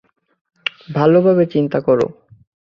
[0.89, 2.07] ভালোভাবে চিন্তা করো!